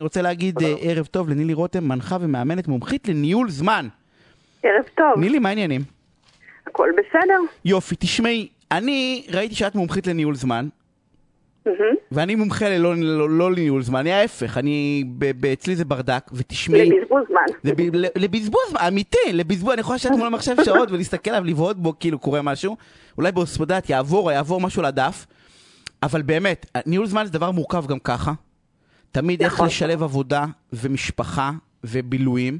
[0.00, 3.88] אני רוצה להגיד אה, ערב טוב לנילי רותם, מנחה ומאמנת מומחית לניהול זמן.
[4.62, 5.06] ערב טוב.
[5.20, 5.80] נילי, מה העניינים?
[6.66, 7.40] הכל בסדר.
[7.64, 10.68] יופי, תשמעי, אני ראיתי שאת מומחית לניהול זמן.
[12.12, 16.30] ואני מומחה ללא לא, לא לניהול זמן, אני ההפך, אני, ב- ב- אצלי זה ברדק,
[16.32, 16.90] ותשמעי...
[16.90, 17.58] לבזבוז זמן.
[17.64, 21.76] זה ב- ל- לבזבוז, אמיתי, לבזבוז, אני יכול לשבת מול המחשב שעות ולהסתכל עליו, לבהות
[21.76, 22.76] בו כאילו קורה משהו,
[23.18, 25.26] אולי בהוספדת יעבור, יעבור משהו לדף,
[26.02, 28.32] אבל באמת, ניהול זמן זה דבר מורכב גם ככה,
[29.16, 29.66] תמיד איך נכון.
[29.66, 31.50] לשלב עבודה ומשפחה
[31.84, 32.58] ובילויים,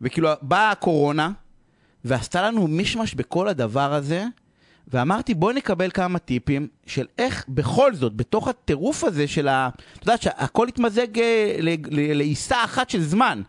[0.00, 1.30] וכאילו באה הקורונה,
[2.04, 4.24] ועשתה לנו מישמש בכל הדבר הזה,
[4.88, 9.68] ואמרתי בואי נקבל כמה טיפים של איך בכל זאת, בתוך הטירוף הזה של ה...
[9.94, 11.56] את יודעת שהכל התמזג אה,
[11.90, 13.42] לעיסה אחת של זמן.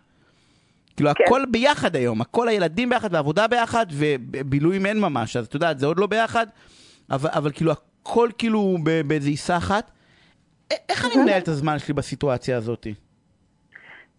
[0.96, 1.24] כאילו כן.
[1.24, 5.86] הכל ביחד היום, הכל הילדים ביחד ועבודה ביחד ובילויים אין ממש, אז את יודעת, זה
[5.86, 6.48] עוד לא ביחד,
[7.10, 8.78] אבל, אבל כאילו הכל כאילו
[9.08, 9.92] באיזה עיסה אחת.
[10.90, 12.88] איך אני מנהל את הזמן שלי בסיטואציה הזאת?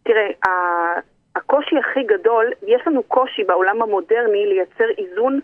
[0.02, 0.28] תראה,
[1.36, 5.40] הקושי הכי גדול, יש לנו קושי בעולם המודרני לייצר איזון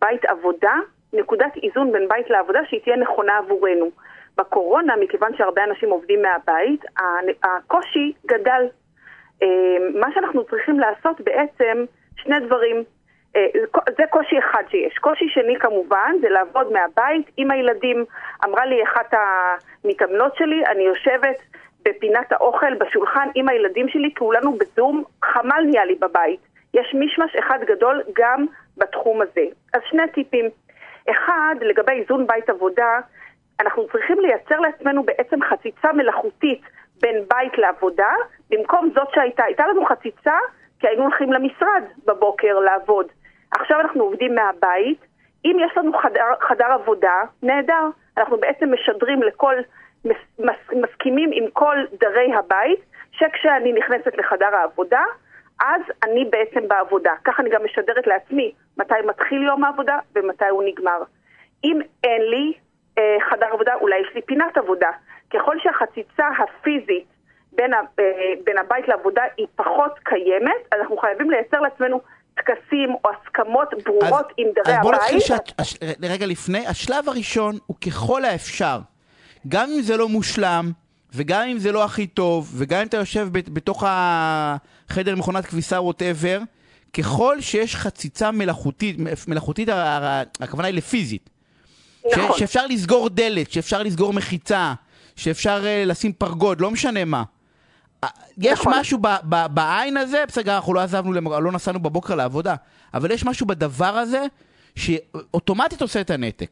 [0.00, 0.74] בית עבודה,
[1.12, 3.90] נקודת איזון בין בית לעבודה שהיא תהיה נכונה עבורנו.
[4.38, 6.84] בקורונה, מכיוון שהרבה אנשים עובדים מהבית,
[7.42, 8.66] הקושי גדל.
[9.42, 9.48] אה,
[10.00, 11.84] מה שאנחנו צריכים לעשות בעצם,
[12.16, 12.84] שני דברים.
[13.36, 13.46] אה,
[13.96, 14.98] זה קושי אחד שיש.
[14.98, 18.04] קושי שני כמובן זה לעבוד מהבית עם הילדים.
[18.44, 19.14] אמרה לי אחת
[19.84, 21.36] המתאמנות שלי, אני יושבת
[21.84, 26.40] בפינת האוכל בשולחן עם הילדים שלי, כולנו בזום, חמ"ל נהיה לי בבית.
[26.74, 29.44] יש מישמש אחד גדול גם בתחום הזה.
[29.74, 30.50] אז שני טיפים.
[31.10, 33.00] אחד, לגבי איזון בית עבודה,
[33.60, 36.60] אנחנו צריכים לייצר לעצמנו בעצם חציצה מלאכותית
[37.00, 38.12] בין בית לעבודה,
[38.50, 39.44] במקום זאת שהייתה.
[39.44, 40.38] הייתה לנו חציצה
[40.80, 43.06] כי היינו הולכים למשרד בבוקר לעבוד.
[43.50, 44.98] עכשיו אנחנו עובדים מהבית.
[45.44, 47.88] אם יש לנו חדר, חדר עבודה, נהדר.
[48.18, 49.54] אנחנו בעצם משדרים לכל,
[50.04, 52.80] מס, מס, מסכימים עם כל דרי הבית,
[53.12, 55.04] שכשאני נכנסת לחדר העבודה,
[55.60, 57.12] אז אני בעצם בעבודה.
[57.24, 61.02] ככה אני גם משדרת לעצמי מתי מתחיל יום העבודה ומתי הוא נגמר.
[61.64, 62.52] אם אין לי
[62.98, 64.90] אה, חדר עבודה, אולי יש לי פינת עבודה.
[65.30, 67.06] ככל שהחציצה הפיזית
[67.52, 72.00] בין, ה, אה, בין הבית לעבודה היא פחות קיימת, אנחנו חייבים לייצר לעצמנו
[72.36, 75.02] טקסים או הסכמות ברורות עם דרי אז בוא הבית.
[75.02, 78.80] נתחיל שאת, הש, רגע לפני, השלב הראשון הוא ככל האפשר.
[79.48, 80.72] גם אם זה לא מושלם,
[81.14, 85.80] וגם אם זה לא הכי טוב, וגם אם אתה יושב ב- בתוך החדר מכונת כביסה
[85.80, 86.40] ווטאבר,
[86.92, 88.96] ככל שיש חציצה מלאכותית,
[89.28, 89.68] מלאכותית
[90.40, 91.30] הכוונה היא לפיזית.
[92.14, 92.38] ש- נכון.
[92.38, 94.74] שאפשר לסגור דלת, שאפשר לסגור מחיצה,
[95.16, 97.22] שאפשר uh, לשים פרגוד, לא משנה מה.
[98.04, 98.08] אה,
[98.38, 98.72] יש נכון.
[98.80, 102.54] משהו ב- ב- בעין הזה, בסדר, אנחנו לא עזבנו, למ- לא נסענו בבוקר לעבודה,
[102.94, 104.22] אבל יש משהו בדבר הזה
[104.76, 106.50] שאוטומטית עושה את הנתק.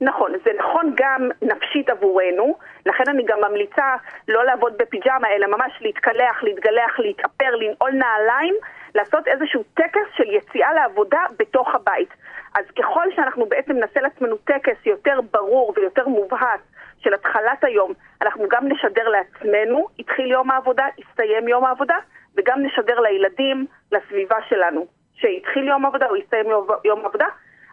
[0.00, 2.54] נכון, זה נכון גם נפשית עבורנו,
[2.86, 3.96] לכן אני גם ממליצה
[4.28, 8.54] לא לעבוד בפיג'מה, אלא ממש להתקלח, להתגלח, להתאפר, לנעול נעליים,
[8.94, 12.08] לעשות איזשהו טקס של יציאה לעבודה בתוך הבית.
[12.54, 16.60] אז ככל שאנחנו בעצם נעשה לעצמנו טקס יותר ברור ויותר מובהק
[17.00, 17.92] של התחלת היום,
[18.22, 21.96] אנחנו גם נשדר לעצמנו, התחיל יום העבודה, הסתיים יום העבודה,
[22.36, 26.46] וגם נשדר לילדים, לסביבה שלנו, שהתחיל יום העבודה או הסתיים
[26.84, 27.26] יום, העבודה.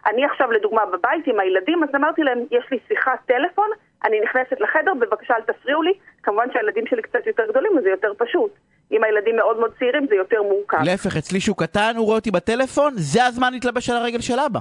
[0.06, 3.70] אני עכשיו לדוגמה בבית עם הילדים, אז אמרתי להם, יש לי שיחת טלפון,
[4.04, 5.92] אני נכנסת לחדר, בבקשה אל תפריעו לי.
[6.22, 8.50] כמובן שהילדים שלי קצת יותר גדולים, אז זה יותר פשוט.
[8.92, 10.78] אם הילדים מאוד מאוד צעירים, זה יותר מורכב.
[10.84, 14.60] להפך, אצלי שהוא קטן, הוא רואה אותי בטלפון, זה הזמן להתלבש על הרגל של אבא.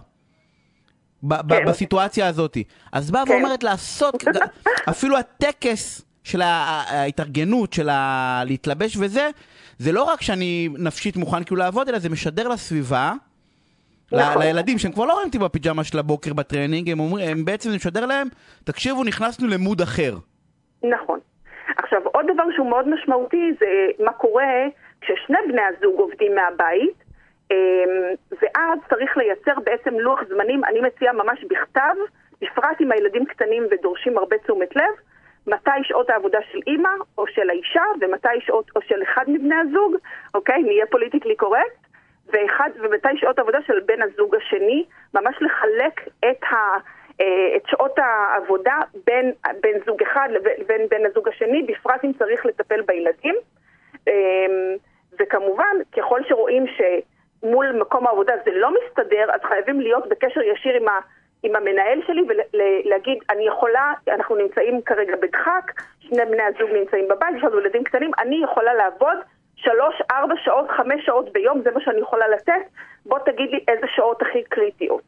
[1.50, 1.66] כן.
[1.66, 2.58] בסיטואציה הזאת.
[2.92, 3.32] אז באה כן.
[3.32, 4.24] ואומרת לעשות,
[4.90, 9.30] אפילו הטקס של ההתארגנות, של ה- להתלבש וזה,
[9.78, 13.14] זה לא רק שאני נפשית מוכן כאילו לעבוד, אלא זה משדר לסביבה,
[14.12, 14.42] ל- נכון.
[14.42, 17.76] לילדים שהם כבר לא רואים אותי בפיג'מה של הבוקר בטרנינג, הם אומרים, הם בעצם זה
[17.76, 18.28] משדר להם,
[18.64, 20.18] תקשיבו, נכנסנו למוד אחר.
[20.84, 21.20] נכון.
[21.78, 23.66] עכשיו, עוד דבר שהוא מאוד משמעותי זה
[24.06, 24.44] מה קורה
[25.02, 27.04] כששני בני הזוג עובדים מהבית,
[28.42, 31.96] ואז צריך לייצר בעצם לוח זמנים, אני מציעה ממש בכתב,
[32.42, 34.94] בפרט אם הילדים קטנים ודורשים הרבה תשומת לב,
[35.48, 39.96] מתי שעות העבודה של אימא או של האישה, ומתי שעות או של אחד מבני הזוג,
[40.34, 40.64] אוקיי?
[40.64, 41.86] נהיה פוליטיקלי קורקט.
[42.28, 46.56] ואחד, ומתי שעות העבודה של בן הזוג השני, ממש לחלק את, ה,
[47.22, 49.32] אה, את שעות העבודה בין
[49.62, 53.36] בן זוג אחד לבין בן הזוג השני, בפרט אם צריך לטפל בילדים.
[54.08, 54.76] אמ,
[55.20, 57.02] וכמובן, ככל שרואים שמול
[57.80, 61.00] מקום העבודה זה לא מסתדר, אז חייבים להיות בקשר ישיר עם, ה,
[61.44, 62.22] עם המנהל שלי
[62.54, 67.84] ולהגיד, אני יכולה, אנחנו נמצאים כרגע בדחק, שני בני הזוג נמצאים בבית, יש לנו ילדים
[67.84, 69.18] קטנים, אני יכולה לעבוד
[69.56, 72.62] שלוש, ארבע שעות, חמש שעות ביום, זה מה שאני יכולה לתת,
[73.06, 75.04] בוא תגיד לי איזה שעות הכי קריטיות.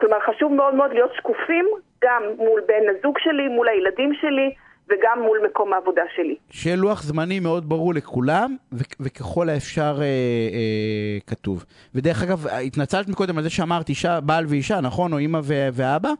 [0.00, 1.68] כלומר, חשוב מאוד מאוד להיות שקופים
[2.04, 4.54] גם מול בן הזוג שלי, מול הילדים שלי,
[4.86, 6.36] וגם מול מקום העבודה שלי.
[6.50, 11.64] שיהיה לוח זמנים מאוד ברור לכולם, ו- וככל האפשר אה, אה, כתוב.
[11.94, 15.12] ודרך אגב, התנצלת מקודם על זה שאמרת אישה, בעל ואישה, נכון?
[15.12, 16.10] או אימא ו- ואבא?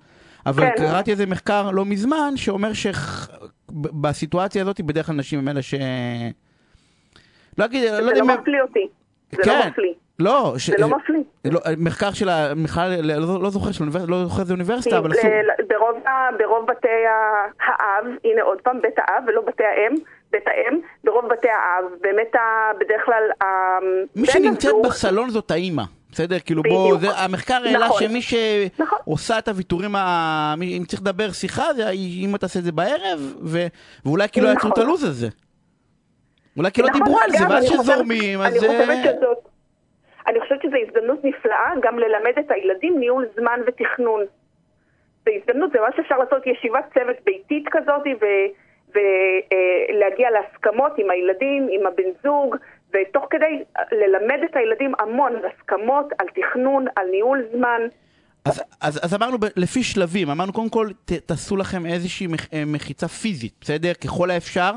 [0.46, 0.72] אבל כן.
[0.76, 5.74] קראתי איזה מחקר לא מזמן, שאומר שבסיטואציה הזאת בדרך כלל נשים הם אלה ש...
[7.58, 8.40] לא אגיד, לא זה יודע לא אם...
[8.40, 8.88] מפליא אותי.
[9.32, 9.58] זה כן.
[9.58, 9.92] לא מפליא.
[10.18, 10.70] לא, ש...
[10.70, 11.20] זה לא מפליא.
[11.44, 12.52] לא, מחקר של ה...
[12.64, 15.28] בכלל, לא, לא זוכר, של האוניברסיטה, לא זוכר איזה אוניברסיטה, אבל עשו...
[15.68, 15.96] ברוב,
[16.38, 16.88] ברוב בתי
[17.60, 19.94] האב, הנה עוד פעם, בית האב ולא בתי האם,
[20.32, 22.38] בית האם, ברוב בתי האב, באמת ה-
[22.80, 23.78] בדרך כלל ה-
[24.16, 25.82] מי שנמצאת הזוג- בסלון זאת האימא.
[26.12, 26.36] בסדר?
[26.38, 26.98] כאילו בוא.
[26.98, 28.02] זה, המחקר העלה נכון.
[28.02, 28.20] שמי
[28.78, 28.98] נכון.
[29.04, 30.54] שעושה את הוויתורים, ה...
[30.58, 33.66] מי- אם צריך לדבר שיחה, זה האמא תעשה את זה בערב, ו...
[34.06, 34.56] ואולי כאילו נכון.
[34.70, 35.28] יצרו את הלו"ז הזה.
[36.56, 38.64] אולי כאילו נכון, דיברו על זה, ואז אני שזורמים, אני אז...
[38.64, 39.38] אה, חושבת שזאת,
[40.26, 44.24] אני חושבת שזו הזדמנות נפלאה גם ללמד את הילדים ניהול זמן ותכנון.
[45.24, 48.02] זו הזדמנות, זה ממש אפשר לעשות ישיבת צוות ביתית כזאת
[48.88, 52.56] ולהגיע להסכמות עם הילדים, עם הבן זוג,
[52.90, 53.62] ותוך כדי
[53.92, 57.80] ללמד את הילדים המון הסכמות, על תכנון, על ניהול זמן.
[58.44, 62.46] אז, אז, אז אמרנו ב- לפי שלבים, אמרנו קודם כל ת, תעשו לכם איזושהי מח,
[62.52, 63.92] אה, מחיצה פיזית, בסדר?
[64.04, 64.70] ככל האפשר.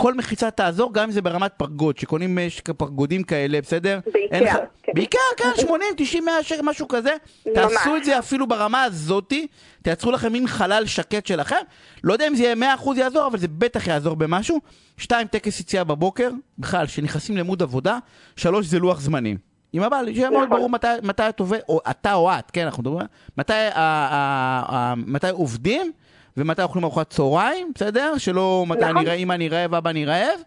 [0.00, 2.38] כל מחיצה תעזור, גם אם זה ברמת פרגוד, שקונים
[2.76, 3.98] פרגודים כאלה, בסדר?
[4.12, 4.92] באיקאה, כן.
[4.94, 7.10] באיקאה, כן, 80, 90, 100 שקל, משהו כזה.
[7.46, 7.54] ממש.
[7.54, 9.46] תעשו את זה אפילו ברמה הזאתי,
[9.82, 11.56] תייצרו לכם מין חלל שקט שלכם.
[12.04, 14.60] לא יודע אם זה יהיה 100% יעזור, אבל זה בטח יעזור במשהו.
[14.96, 17.98] שתיים, טקס יציאה בבוקר, בכלל, שנכנסים למוד עבודה.
[18.36, 19.36] שלוש, זה לוח זמנים.
[19.72, 20.56] עם הבעל, שיהיה מאוד נכון.
[20.56, 23.06] ברור מתי, מתי את עובד, או אתה או את, כן, אנחנו מדברים,
[23.38, 25.92] מתי, ה, ה, ה, מתי עובדים
[26.36, 28.12] ומתי אוכלים ארוחת צהריים, בסדר?
[28.18, 28.96] שלא מתי נכון.
[28.96, 30.40] אני רעב, אמא אני רעב, אבא אני רעב.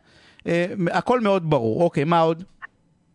[0.48, 1.84] אה, הכל מאוד ברור.
[1.84, 2.44] אוקיי, מה עוד?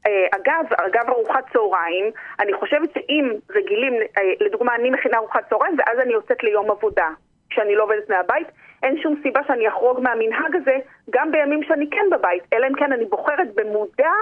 [0.07, 2.05] אה, אגב, אגב ארוחת צהריים,
[2.41, 7.09] אני חושבת שאם רגילים, אה, לדוגמה, אני מכינה ארוחת צהריים ואז אני יוצאת ליום עבודה,
[7.51, 8.49] כשאני לא עובדת מהבית,
[8.83, 10.77] אין שום סיבה שאני אחרוג מהמנהג הזה,
[11.11, 14.13] גם בימים שאני כן בבית, אלא אם כן אני בוחרת במודע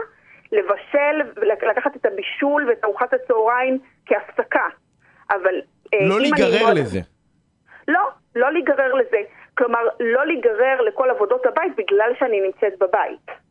[0.53, 4.67] לבשל ולקחת את הבישול ואת ארוחת הצהריים כהפסקה.
[5.31, 5.55] אבל...
[5.95, 6.99] אה, לא להיגרר לזה.
[6.99, 7.16] לא,
[8.37, 9.19] לא להיגרר לזה.
[9.59, 13.47] כלומר, לא להיגרר לכל עבודות הבית בגלל שאני נמצאת בבית.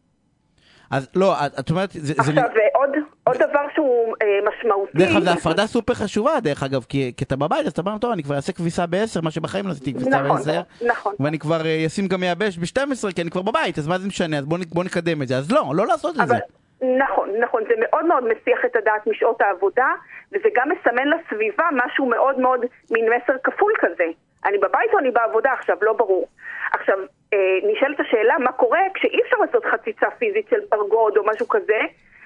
[0.91, 2.89] אז לא, את, את אומרת, זה, זה, עכשיו, אה, עוד,
[3.23, 4.97] עוד דבר שהוא אה, משמעותי...
[4.97, 7.97] דרך אגב, זו הפרדה סופר חשובה, דרך אגב, כי, כי אתה בבית, אז אתה אומר,
[7.97, 11.13] טוב, אני כבר אעשה כביסה ב-10, מה שבחיים לא עשיתי כביסה נכון, ב-10, נכון.
[11.19, 14.37] ואני כבר אה, אשים גם מייבש ב-12, כי אני כבר בבית, אז מה זה משנה,
[14.37, 15.37] אז בואו בוא נקדם את זה.
[15.37, 16.35] אז לא, לא לעשות את זה.
[16.81, 19.93] נכון, נכון, זה מאוד מאוד מסיח את הדעת משעות העבודה,
[20.33, 24.05] וזה גם מסמן לסביבה משהו מאוד מאוד, מין מסר כפול כזה.
[24.45, 26.27] אני בבית או אני בעבודה עכשיו, לא ברור.
[26.71, 26.97] עכשיו,
[27.33, 31.79] אה, נשאלת השאלה מה קורה כשאי אפשר לעשות חציצה פיזית של פרגוד או משהו כזה,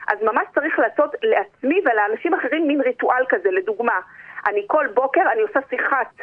[0.08, 4.00] אז ממש צריך לעשות לעצמי ולאנשים אחרים מין ריטואל כזה, לדוגמה.
[4.48, 6.14] אני כל בוקר, אני עושה שיחת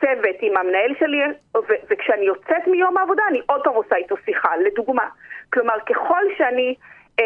[0.00, 1.22] צוות עם המנהל שלי,
[1.56, 5.08] ו- וכשאני יוצאת מיום העבודה, אני עוד פעם עושה איתו שיחה, לדוגמה.
[5.52, 6.74] כלומר, ככל שאני...
[7.18, 7.24] אמ,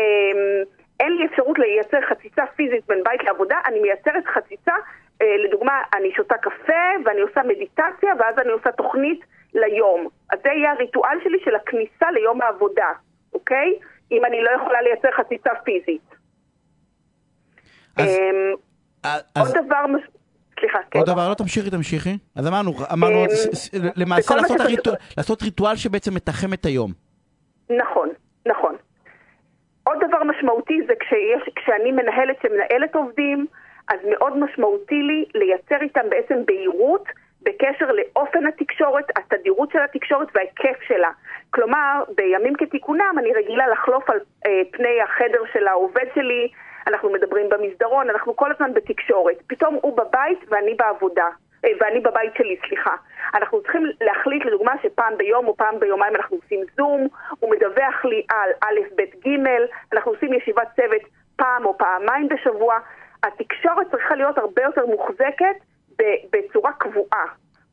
[1.00, 4.72] אין לי אפשרות לייצר חציצה פיזית בין בית לעבודה, אני מייצרת חציצה,
[5.22, 9.20] אה, לדוגמה, אני שותה קפה ואני עושה מדיטציה ואז אני עושה תוכנית
[9.54, 10.08] ליום.
[10.32, 12.88] אז זה יהיה הריטואל שלי של הכניסה ליום העבודה,
[13.34, 13.72] אוקיי?
[14.12, 16.02] אם אני לא יכולה לייצר חציצה פיזית.
[17.96, 18.54] אז- אמ,
[19.34, 19.84] אז, עוד דבר,
[20.60, 20.98] סליחה, כן.
[20.98, 22.18] עוד דבר, לא תמשיכי, תמשיכי.
[22.36, 24.34] אז אמרנו, אמרנו, אמ, למעשה
[25.16, 26.92] לעשות ריטואל שבעצם מתחם את היום.
[27.70, 28.08] נכון,
[28.46, 28.76] נכון.
[29.96, 33.46] עוד דבר משמעותי זה כשיש, כשאני מנהלת שמנהלת עובדים,
[33.88, 37.04] אז מאוד משמעותי לי לייצר איתם בעצם בהירות
[37.42, 41.10] בקשר לאופן התקשורת, התדירות של התקשורת וההיקף שלה.
[41.50, 46.48] כלומר, בימים כתיקונם אני רגילה לחלוף על אה, פני החדר של העובד שלי,
[46.86, 49.36] אנחנו מדברים במסדרון, אנחנו כל הזמן בתקשורת.
[49.46, 51.28] פתאום הוא בבית ואני בעבודה.
[51.66, 52.94] אה, ואני בבית שלי, סליחה.
[53.34, 57.06] אנחנו צריכים להחליט, לדוגמה, שפעם ביום או פעם ביומיים אנחנו עושים זום,
[57.40, 59.30] הוא מדווח לי על א', ב', ג',
[59.92, 61.02] אנחנו עושים ישיבת צוות
[61.36, 62.78] פעם או פעמיים בשבוע.
[63.22, 65.56] התקשורת צריכה להיות הרבה יותר מוחזקת
[66.32, 67.24] בצורה קבועה.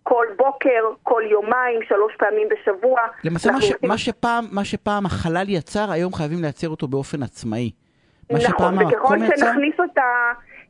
[0.04, 3.02] כל בוקר, כל יומיים, שלוש פעמים בשבוע.
[3.24, 7.24] למעשה מה, ש, עושים- מה, שפעם, מה שפעם החלל יצר, היום חייבים לייצר אותו באופן
[7.24, 7.72] עצמאי.
[8.32, 10.04] מה נכון, וככל שנכניס אותה,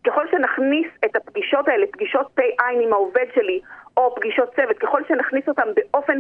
[0.08, 3.60] ככל שנכניס את הפגישות האלה, פגישות פ"ע עם העובד שלי,
[3.98, 6.20] או פגישות צוות, ככל שנכניס אותם באופן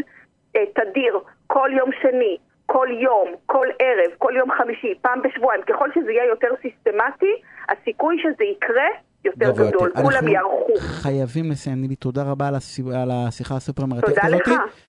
[0.55, 5.89] אה, תדיר, כל יום שני, כל יום, כל ערב, כל יום חמישי, פעם בשבועיים, ככל
[5.95, 7.33] שזה יהיה יותר סיסטמטי,
[7.69, 8.87] הסיכוי שזה יקרה
[9.25, 10.01] יותר גדול, יותר.
[10.01, 10.73] כולם יערכו.
[10.79, 14.47] חייבים לסיים, נילי, תודה רבה על, השיחה הסופר מרתקת תודה הזאת.
[14.47, 14.51] לך.